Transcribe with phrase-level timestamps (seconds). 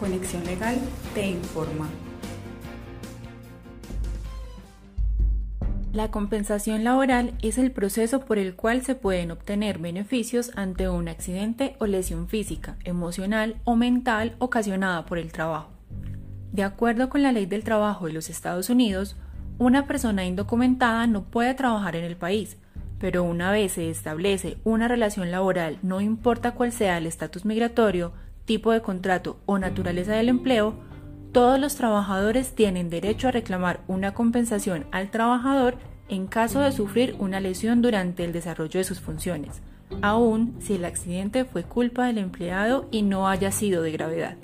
[0.00, 0.78] Conexión Legal
[1.14, 1.86] te informa.
[5.92, 11.08] La compensación laboral es el proceso por el cual se pueden obtener beneficios ante un
[11.08, 15.68] accidente o lesión física, emocional o mental ocasionada por el trabajo.
[16.50, 19.16] De acuerdo con la ley del trabajo de los Estados Unidos,
[19.58, 22.56] una persona indocumentada no puede trabajar en el país,
[22.98, 28.12] pero una vez se establece una relación laboral, no importa cuál sea el estatus migratorio,
[28.44, 30.74] tipo de contrato o naturaleza del empleo,
[31.32, 35.76] todos los trabajadores tienen derecho a reclamar una compensación al trabajador
[36.08, 39.62] en caso de sufrir una lesión durante el desarrollo de sus funciones,
[40.02, 44.36] aun si el accidente fue culpa del empleado y no haya sido de gravedad.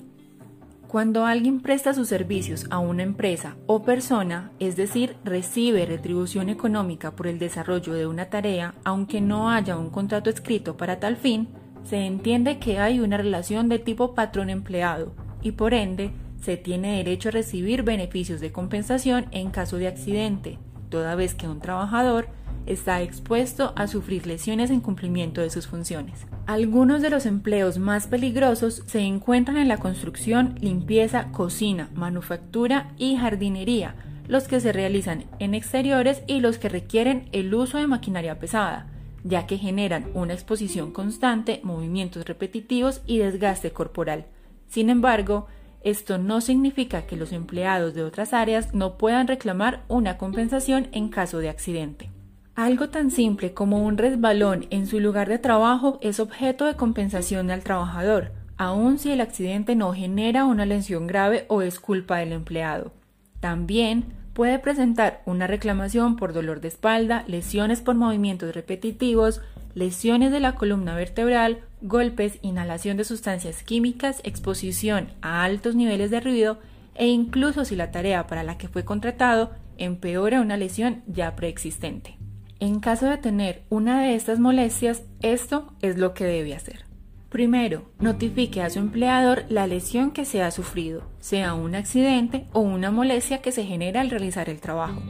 [0.87, 7.11] Cuando alguien presta sus servicios a una empresa o persona, es decir, recibe retribución económica
[7.11, 11.49] por el desarrollo de una tarea, aunque no haya un contrato escrito para tal fin,
[11.89, 17.29] se entiende que hay una relación de tipo patrón-empleado y por ende se tiene derecho
[17.29, 20.59] a recibir beneficios de compensación en caso de accidente,
[20.91, 22.29] toda vez que un trabajador
[22.67, 26.27] está expuesto a sufrir lesiones en cumplimiento de sus funciones.
[26.47, 33.17] Algunos de los empleos más peligrosos se encuentran en la construcción, limpieza, cocina, manufactura y
[33.17, 33.95] jardinería,
[34.27, 38.89] los que se realizan en exteriores y los que requieren el uso de maquinaria pesada
[39.27, 44.27] ya que generan una exposición constante, movimientos repetitivos y desgaste corporal.
[44.69, 45.47] Sin embargo,
[45.83, 51.09] esto no significa que los empleados de otras áreas no puedan reclamar una compensación en
[51.09, 52.11] caso de accidente.
[52.55, 57.51] Algo tan simple como un resbalón en su lugar de trabajo es objeto de compensación
[57.51, 62.33] al trabajador, aun si el accidente no genera una lesión grave o es culpa del
[62.33, 62.93] empleado.
[63.41, 69.41] También puede presentar una reclamación por dolor de espalda, lesiones por movimientos repetitivos,
[69.75, 76.21] lesiones de la columna vertebral, golpes, inhalación de sustancias químicas, exposición a altos niveles de
[76.21, 76.59] ruido
[76.97, 82.19] e incluso si la tarea para la que fue contratado empeora una lesión ya preexistente.
[82.61, 86.86] En caso de tener una de estas molestias, esto es lo que debe hacer.
[87.29, 92.61] Primero, notifique a su empleador la lesión que se ha sufrido, sea un accidente o
[92.61, 95.03] una molestia que se genera al realizar el trabajo.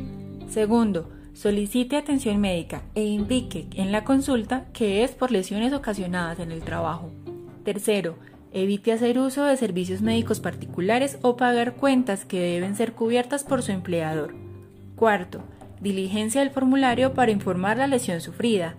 [0.49, 6.53] Segundo, solicite atención médica e indique en la consulta que es por lesiones ocasionadas en
[6.53, 7.11] el trabajo.
[7.65, 8.17] Tercero,
[8.53, 13.63] evite hacer uso de servicios médicos particulares o pagar cuentas que deben ser cubiertas por
[13.63, 14.35] su empleador.
[14.95, 15.43] Cuarto,
[15.83, 18.77] diligencia el formulario para informar la lesión sufrida.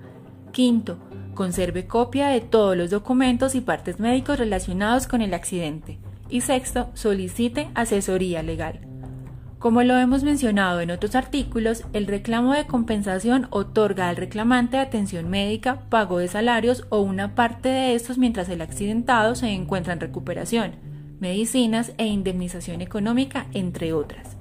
[0.51, 0.97] Quinto,
[1.37, 5.99] Conserve copia de todos los documentos y partes médicos relacionados con el accidente.
[6.29, 8.79] Y sexto, solicite asesoría legal.
[9.59, 15.29] Como lo hemos mencionado en otros artículos, el reclamo de compensación otorga al reclamante atención
[15.29, 19.99] médica, pago de salarios o una parte de estos mientras el accidentado se encuentra en
[19.99, 20.71] recuperación,
[21.19, 24.36] medicinas e indemnización económica, entre otras.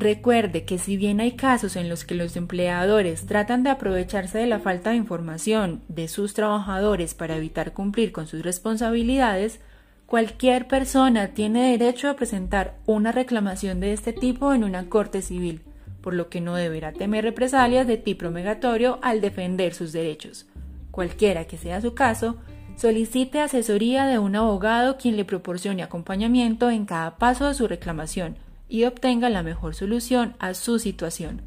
[0.00, 4.46] Recuerde que si bien hay casos en los que los empleadores tratan de aprovecharse de
[4.46, 9.58] la falta de información de sus trabajadores para evitar cumplir con sus responsabilidades,
[10.06, 15.62] cualquier persona tiene derecho a presentar una reclamación de este tipo en una corte civil,
[16.00, 20.46] por lo que no deberá temer represalias de tipo megatorio al defender sus derechos.
[20.92, 22.36] Cualquiera que sea su caso,
[22.76, 28.36] solicite asesoría de un abogado quien le proporcione acompañamiento en cada paso de su reclamación
[28.68, 31.42] y obtenga la mejor solución a su situación.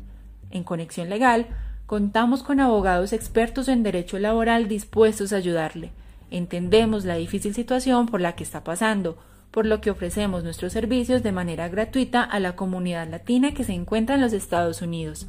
[0.50, 1.48] En Conexión Legal,
[1.86, 5.92] contamos con abogados expertos en derecho laboral dispuestos a ayudarle.
[6.30, 9.18] Entendemos la difícil situación por la que está pasando,
[9.52, 13.74] por lo que ofrecemos nuestros servicios de manera gratuita a la comunidad latina que se
[13.74, 15.28] encuentra en los Estados Unidos.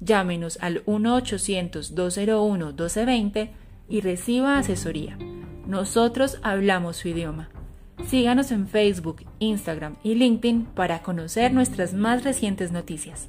[0.00, 3.50] Llámenos al 1-800-201-1220
[3.88, 5.16] y reciba asesoría.
[5.66, 7.48] Nosotros hablamos su idioma.
[8.06, 13.28] Síganos en Facebook, Instagram y LinkedIn para conocer nuestras más recientes noticias.